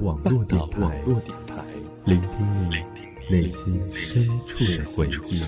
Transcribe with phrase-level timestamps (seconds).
[0.00, 1.02] 网络电台，
[2.04, 2.30] 聆听
[2.70, 2.76] 你
[3.30, 5.42] 内心深处的回忆。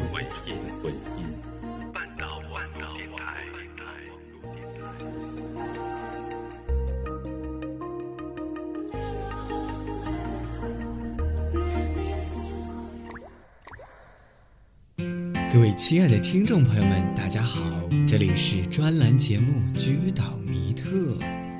[15.50, 17.60] 各位亲爱的听众朋友们，大家好，
[18.06, 20.87] 这里是专栏节目《居岛迷特》，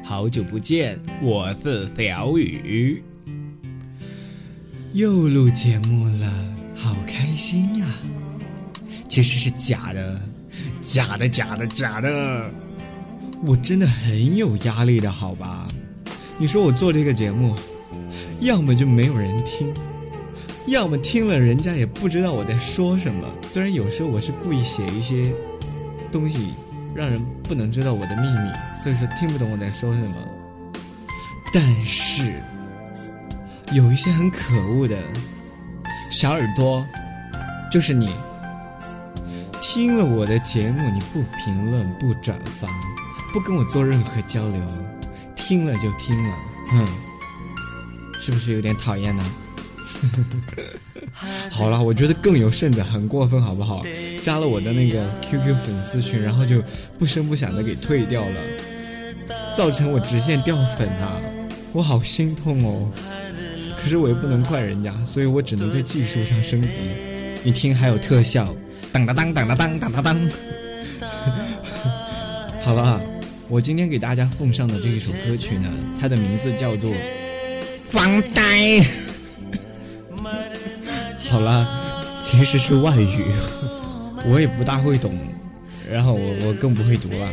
[0.08, 3.02] 好久不见，我是小雨，
[4.94, 6.32] 又录节目了，
[6.74, 7.84] 好开心呀！
[9.06, 10.18] 其实是假的，
[10.80, 12.50] 假的，假的，假的，
[13.44, 15.68] 我真的很有压力的，好吧？
[16.38, 17.54] 你说我做这个节目，
[18.40, 19.70] 要么就没有人听。
[20.68, 25.30] 要么听了人家也不知道我在说什么，虽然有时候我是故意写一些
[26.10, 26.54] 东西，
[26.94, 28.50] 让人不能知道我的秘密，
[28.82, 30.16] 所以说听不懂我在说什么。
[31.52, 32.40] 但是
[33.72, 34.96] 有一些很可恶的
[36.10, 36.84] 小耳朵，
[37.70, 38.12] 就是你，
[39.60, 42.68] 听了我的节目你不评论、不转发、
[43.32, 44.60] 不跟我做任何交流，
[45.36, 46.36] 听了就听了，
[46.70, 46.88] 哼，
[48.20, 49.24] 是不是有点讨厌呢？
[51.50, 53.82] 好了，我觉得更有甚者，很过分，好不好？
[54.22, 56.62] 加了我的那个 QQ 粉丝群，然后就
[56.98, 58.40] 不声不响的给退掉了，
[59.56, 61.20] 造成我直线掉粉啊！
[61.72, 62.90] 我好心痛哦。
[63.76, 66.78] 可是我又不能怪人家，所以我只能在技术上升级。
[67.42, 68.54] 你听，还有特效，
[68.92, 70.30] 当当当当当当当当当。
[72.62, 73.00] 好了，
[73.48, 75.68] 我今天给大家奉上的这一首歌曲呢，
[76.00, 76.90] 它的名字叫做
[77.90, 78.42] 《光呆》。
[81.30, 81.68] 好啦，
[82.18, 83.24] 其实是外语，
[84.26, 85.12] 我也不大会懂，
[85.90, 87.28] 然后我我更不会读了。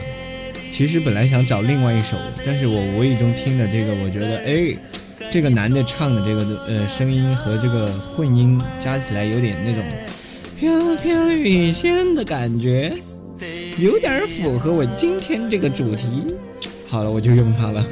[0.70, 4.78] 其实本来想找另外一首，但是我无意中听的这个，我觉得哎，
[5.32, 9.84] 这个男的唱的这个呃声音和这个混音加起来有点那种
[10.60, 12.94] 飘飘欲仙的感觉，
[13.78, 16.36] 有点符合我今天这个主题。
[16.88, 17.86] 好了，我就用它了。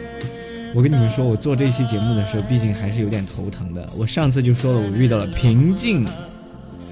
[0.75, 3.87] 我跟你们说，我做这期节目的时候，毕竟还是有点头疼的。
[3.95, 6.03] 我上次就说了，我遇到了瓶颈，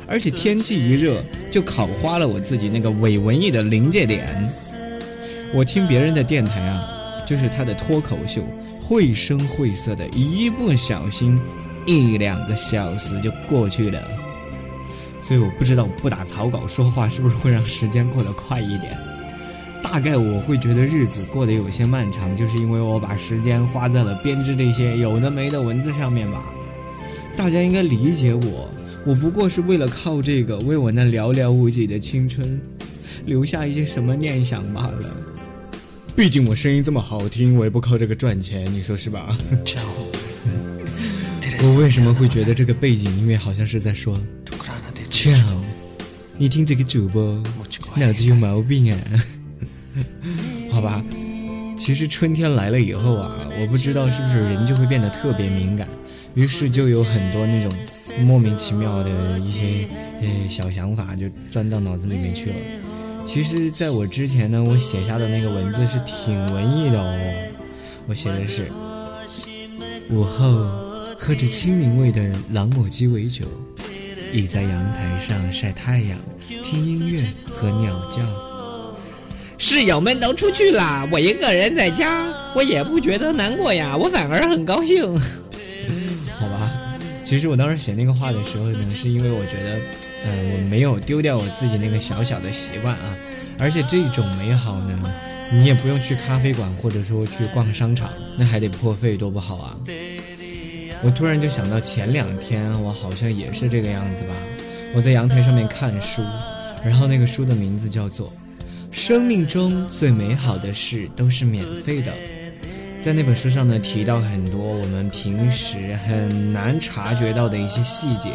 [0.07, 4.47] 而且天气一热，就烤花了我自己那个伪文艺的临界点。
[5.51, 6.83] 我听别人的电台啊，
[7.25, 8.43] 就是他的脱口秀，
[8.79, 11.41] 绘声绘色的，一不小心
[11.87, 13.99] 一两个小时就过去了。
[15.19, 18.95] 所以我不知道不打草稿说话是不是会让时间过得快一点。
[19.83, 26.47] 大概我会觉得日子过得有些漫长，就是因为我把时间花在了编织这些有的没的文字上面吧。
[27.35, 28.69] 大家应该理解我，
[29.05, 32.59] 我不过是为了靠这个为我那寥寥无几的青春
[33.25, 35.17] 留下一些什么念想罢了。
[36.15, 39.35] 毕竟我声音这么好听，我也不靠这个赚钱，你说是吧？
[41.63, 44.19] 我为什么会觉得这个背景音乐好像是在说
[45.11, 45.31] “操”？
[46.37, 47.41] 你听这个主播
[47.95, 48.97] 脑子有毛病啊？
[50.71, 51.03] 好吧，
[51.77, 55.87] 其实春天来了以后啊，我不知道是不是人就会变得特别敏感，
[56.33, 57.71] 于是就有很多那种
[58.25, 59.87] 莫名其妙的一些
[60.21, 62.55] 呃小想法就钻到脑子里面去了。
[63.25, 67.51] 其实，在我之前呢，我写下的那个文字是挺文艺的哦，
[68.07, 68.71] 我写的是
[70.09, 70.65] 午后
[71.19, 73.45] 喝着青柠味的朗姆鸡尾酒，
[74.33, 76.17] 倚在阳台上晒太阳，
[76.63, 78.50] 听音乐和鸟叫。
[79.61, 85.03] 室友们都出去了，我一个人在家，我也不觉得难过呀，我反而很高兴。
[86.39, 89.79] 好吧，其实我当时写那个话的时候呢，是因为我觉得，
[90.25, 93.15] 嗯，我没有丢掉我自己那个小小的习惯啊，
[93.59, 94.99] 而且这种美好呢，
[95.53, 99.77] 你也不用去咖啡馆或者说去逛商场，那还得破费，多不好啊。
[101.03, 104.33] 我突然就想到前两天我好像也是这个样子吧，
[104.95, 106.23] 我在阳台上面看书，
[106.83, 108.33] 然后那个书的名字叫做。
[108.91, 112.13] 生命中最美好的事都是免费的，
[113.01, 118.31] 在那本书上呢提到很多我们平时很难察觉到的一些细节，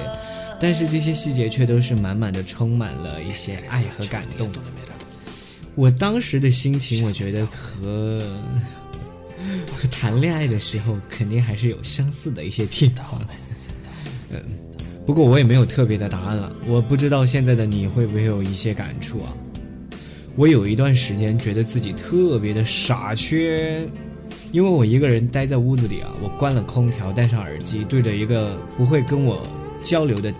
[0.59, 4.51] 但是这些细节却都是满满的充满了一些爱和感动。
[5.75, 8.19] 我当时的心情，我觉得和
[9.77, 13.21] 和谈恋爱的时候肯定还是有相似的一些地方。
[14.31, 14.43] 嗯，
[15.05, 19.33] 不过我也没有特别的答案了，我不知道现在的你会不会有一些感触啊？
[20.37, 23.89] 我有一段时间觉得自己特别的傻缺，
[24.53, 29.43] 因为我一个人待在屋子里啊，我关了空调，戴上耳机，对着一个不会跟我
[29.83, 30.31] 交流的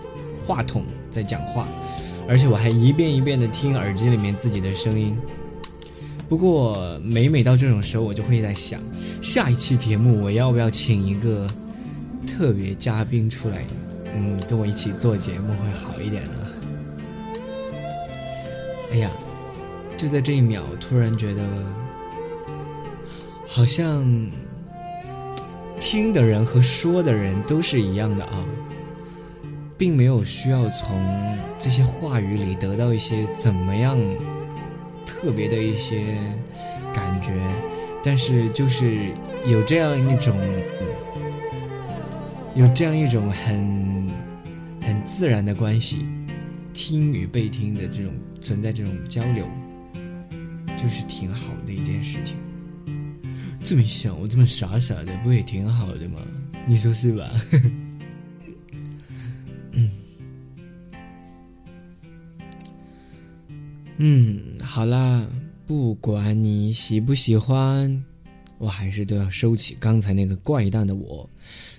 [0.45, 1.67] 话筒在讲话，
[2.27, 5.17] 而且我还一遍一遍的听耳机里面自己的声音。
[6.29, 8.79] 不过每每到这种时候，我就会在想，
[9.19, 11.49] 下一期节目我要不要请一个
[12.27, 13.65] 特别嘉宾出来，
[14.15, 16.31] 嗯，跟我一起做节目会好一点呢。
[18.93, 19.09] 哎呀，
[19.97, 21.41] 就在这一秒，突然觉得
[23.47, 24.05] 好像
[25.79, 28.45] 听的人和说的人都是一样的啊，
[29.75, 31.01] 并没有需要从
[31.59, 33.97] 这些话语里得到一些怎么样
[35.05, 36.03] 特别的一些
[36.93, 37.31] 感觉。
[38.03, 39.09] 但是就是
[39.47, 40.37] 有这样一种，
[42.53, 44.09] 有这样一种很
[44.81, 46.05] 很自然的关系，
[46.71, 49.45] 听与被听的这种存在，这种交流，
[50.77, 52.37] 就是挺好的一件事情。
[53.65, 56.21] 这么想，我这么傻傻的，不也挺好的吗？
[56.65, 57.29] 你说是吧？
[63.97, 65.27] 嗯，好啦。
[65.65, 68.05] 不管你喜不喜欢，
[68.57, 71.29] 我还是都要收起刚才那个怪诞的我。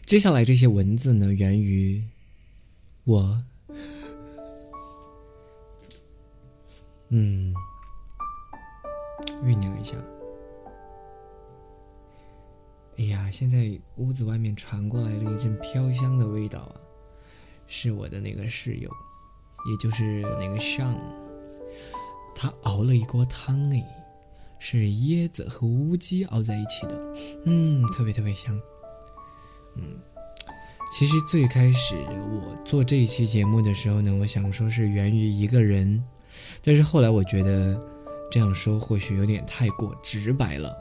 [0.04, 2.02] 接下来这些文字呢，源于
[3.04, 3.42] 我，
[7.08, 7.54] 嗯，
[9.42, 9.96] 酝酿一下。
[12.98, 16.74] 哎呀，现在屋子外面传过来了一阵飘香的味道啊，
[17.68, 18.90] 是我的那个室友，
[19.70, 20.98] 也就是那个上。
[22.34, 23.80] 他熬了一锅汤哎，
[24.58, 27.14] 是椰子和乌鸡熬在一起的，
[27.44, 28.60] 嗯，特别特别香。
[29.76, 29.96] 嗯，
[30.90, 36.02] 其实最开始我做这一期节目的时候呢，我想说是源于一个人，
[36.64, 37.80] 但是后来我觉得
[38.30, 40.76] 这样说或许有点太过直白了。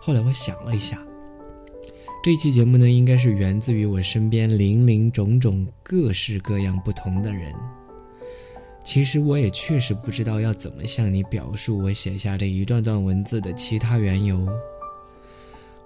[0.00, 0.98] 后来我想了一下，
[2.22, 7.54] 这期节目呢，应该是源自于我身边林林种种、各式各样不同的人。
[8.84, 14.48] 其实我也确实不知道要怎么向你表述我写下这一段段文字的其他缘由。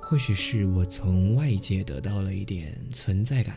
[0.00, 3.56] 或许是我从外界得到了一点存在感，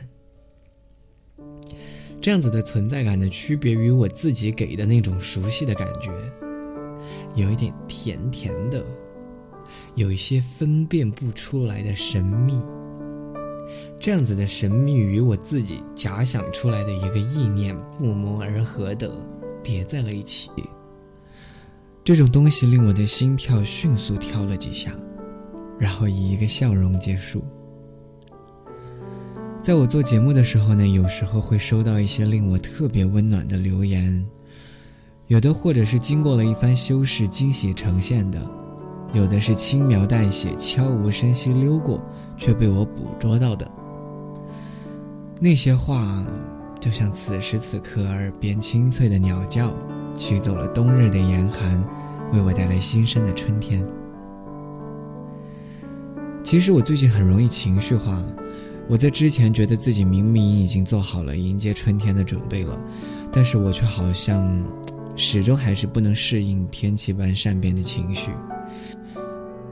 [2.19, 6.11] 这样子的存在感呢，区别于我自己给的那种熟悉的感觉，
[7.35, 8.83] 有一点甜甜的，
[9.95, 12.59] 有一些分辨不出来的神秘。
[13.99, 19.11] 这样子的神秘与我自己假想出来的一个意念不谋而合的
[19.61, 20.49] 叠在了一起，
[22.03, 24.95] 这种东西令我的心跳迅速跳了几下，
[25.77, 27.43] 然后以一个笑容结束。
[29.61, 34.25] 在我做节目的时候呢，有时候会收到一些令我特别温暖的留言，
[35.29, 38.41] 有的或者是经过了一番修饰惊喜呈现的，
[39.13, 42.01] 有的是轻描淡写悄无声息溜过
[42.35, 43.69] 却被我捕捉到的。
[45.39, 46.25] 那些话，
[46.79, 49.71] 就像此时此刻耳边清脆的鸟叫，
[50.17, 51.79] 驱走了冬日的严寒，
[52.33, 53.85] 为我带来新生的春天。
[56.43, 58.19] 其实我最近很容易情绪化，
[58.87, 62.75] 我在之前觉得自己明明已经做好了迎接春天的准备了，
[63.31, 64.49] 但是我却好像
[65.21, 68.31] 始终还是不能适应天气般善变的情绪。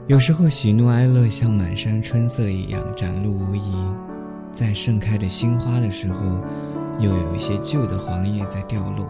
[0.06, 3.72] 有时候喜怒哀乐像满山春色一样展露无遗。
[4.52, 6.20] 在盛开着新花的时候，
[6.98, 9.08] 又有一些旧的黄叶在掉落。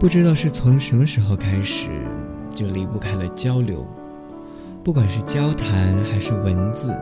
[0.00, 1.90] 不知道是从什么时候开始，
[2.54, 3.86] 就离不开了交流，
[4.82, 6.96] 不管是交谈还是文字。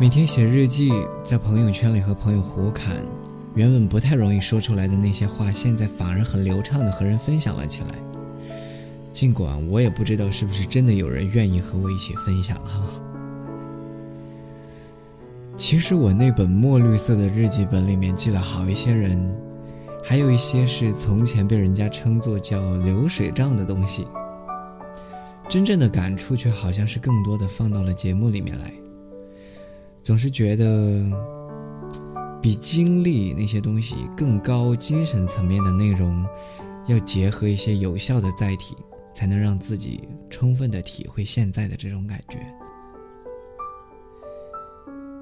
[0.00, 0.90] 每天写日记，
[1.22, 2.96] 在朋友圈里和朋友胡侃，
[3.54, 7.88] 原本不太容易说出来的那些话，现在反而很流畅的和人分享了起来。
[9.12, 12.82] 尽管我也不知道是不是真的有人愿意和我一起分享哈。
[15.54, 19.18] 其实我那本墨绿色的日记本里面记了好一些人，
[20.02, 24.06] 还有一些是从前被人家称作叫流水账的东西。
[25.46, 28.72] 真正的感触却好像是更多的放到了节目里面来。
[30.02, 31.04] 总是觉得，
[32.42, 36.26] 比经历那些东西更高精神层面的内容，
[36.88, 38.76] 要结合一些有效的载体，
[39.14, 42.44] 才能让自己充分的体会现在的这种感觉。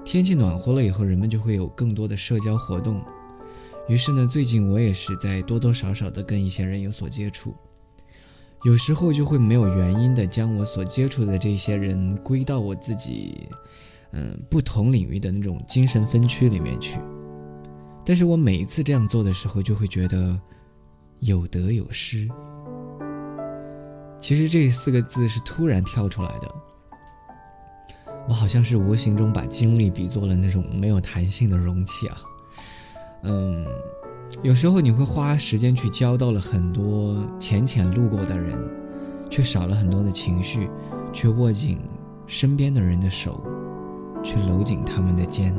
[0.03, 2.99] 天气暖和了以后，人们就会有更多的社交活动。
[3.87, 7.53] 于是呢，最近我也是在多多少少的跟一些人有所接触。
[8.63, 13.47] 有时候就会没有原因的将我所接触的这些人归到我自己，
[14.13, 16.99] 嗯，不同领域的那种精神分区里面去。
[18.05, 20.39] 但是我每一次这样做的时候，就会觉得
[21.19, 22.27] 有得有失。
[24.19, 26.51] 其实这四个字是突然跳出来的。
[28.27, 32.17] 我好像是无形中把精力比作了那种没有弹性的容器啊，
[33.23, 33.65] 嗯，
[34.43, 38.55] 有时候你会花时间去交到了很多浅浅路过的人，
[39.27, 40.69] 却少了很多的情绪，
[41.11, 41.79] 却握紧
[42.27, 43.43] 身边的人的手，
[44.23, 45.55] 去搂紧他们的肩。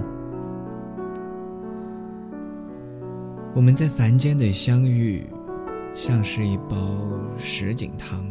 [3.55, 5.27] 我们在凡间的相遇，
[5.95, 6.77] 像是一包
[7.37, 8.25] 什锦糖。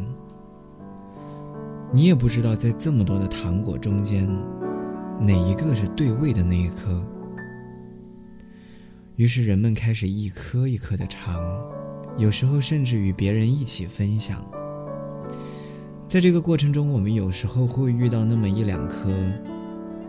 [1.92, 4.28] 你也不知道，在这么多的糖果中间，
[5.20, 7.04] 哪一个是对味的那一颗。
[9.16, 11.44] 于是人们开始一颗一颗的尝，
[12.16, 14.42] 有时候甚至与别人一起分享。
[16.08, 19.10] 在这个过程中，我们有时候会遇到那么一两颗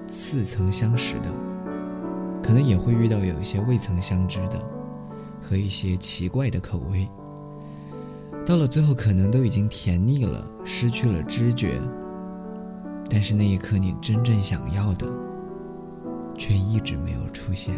[0.09, 1.29] 似曾相识的，
[2.41, 4.59] 可能也会遇到有一些未曾相知的。
[5.45, 7.05] 和一些奇怪的口味，
[8.45, 11.81] 到了最后可能都已经甜腻了，失去了知觉。
[13.09, 15.05] 但是那一刻你真正想要的，
[16.37, 17.75] 却一直没有出现。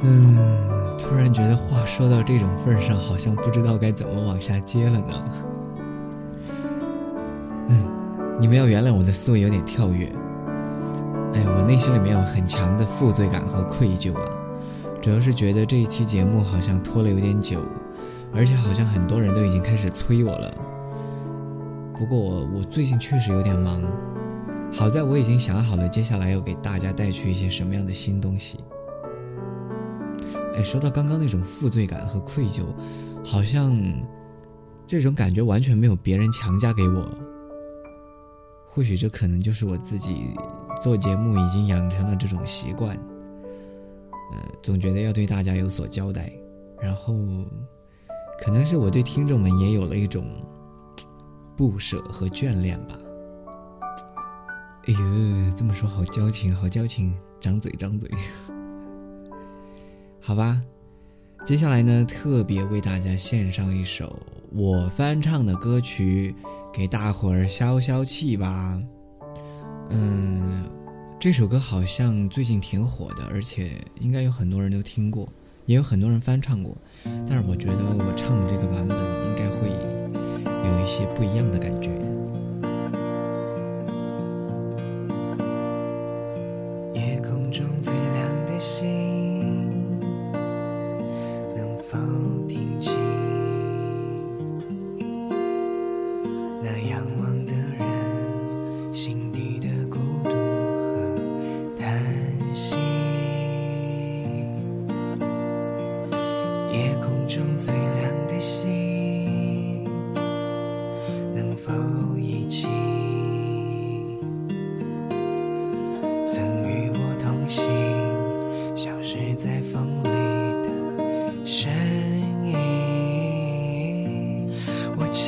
[0.00, 0.38] 嗯，
[0.98, 5.51] 突然觉得话说到这种份上，好像不知道该怎么往下接了呢。
[8.42, 10.06] 你们要原谅我的思维有点跳跃。
[11.32, 14.28] 哎，我内心里面有很强的负罪感和愧疚啊，
[15.00, 17.60] 主要是觉得这一期节目好像拖了有点久，
[18.34, 20.52] 而且好像很多人都已经开始催我了。
[21.96, 23.80] 不过我我最近确实有点忙，
[24.72, 28.58] 好在我已经想好了接下来要给大家带去一些什么样的新东西。
[30.56, 32.64] 哎，说到刚刚那种负罪感和愧疚，
[33.24, 33.72] 好像
[34.84, 37.08] 这种感觉完全没有别人强加给我，
[38.74, 40.34] 或许这可能就是我自己。
[40.80, 42.96] 做节目已经养成了这种习惯，
[44.32, 46.32] 呃，总觉得要对大家有所交代，
[46.80, 47.14] 然后，
[48.44, 50.26] 可能是我对听众们也有了一种
[51.56, 52.98] 不舍和眷恋吧。
[54.88, 58.10] 哎呦，这么说好矫情，好矫情，张嘴张嘴。
[60.18, 60.60] 好吧，
[61.44, 64.18] 接下来呢，特别为大家献上一首
[64.50, 66.34] 我翻唱的歌曲，
[66.72, 68.80] 给大伙儿消消气吧。
[69.90, 70.64] 嗯，
[71.20, 75.28] 这首歌好像最近挺火的，而且应该有很多人都听过，
[75.66, 76.76] 也有很多人翻唱过。
[77.28, 81.90] 但是我觉得我唱的这个版本应该会有一些不一样的感觉。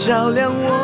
[0.00, 0.79] 照亮我。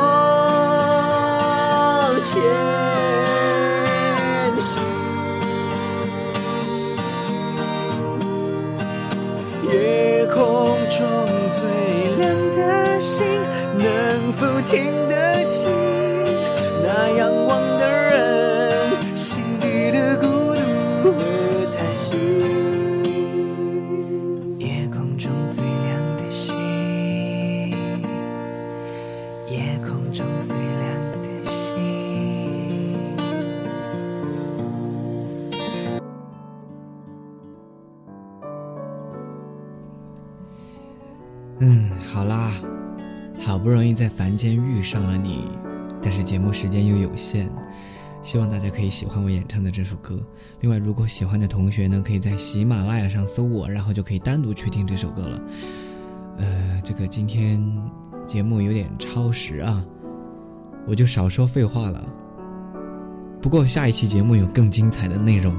[29.49, 31.53] 夜空中最亮的星。
[41.61, 42.53] 嗯，好啦，
[43.41, 45.45] 好不容易在凡间遇上了你，
[46.03, 47.47] 但是节目时间又有限，
[48.23, 50.19] 希望大家可以喜欢我演唱的这首歌。
[50.61, 55.41] 另外，如果喜欢的同学呢，可以在喜马拉雅上搜我，然后就可以单独去听这首歌了。
[56.39, 57.63] 呃，这个今天
[58.27, 59.85] 节目有点超时啊，
[60.87, 62.05] 我就少说废话了。
[63.41, 65.55] 不过下一期节目有更精彩的内容，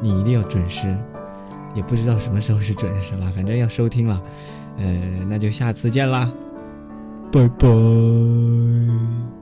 [0.00, 0.96] 你一定要准时。
[1.74, 4.22] 也不知道什么时候是准时了，反正要收听了。
[4.78, 6.32] 呃，那就下次见啦，
[7.30, 9.35] 拜拜。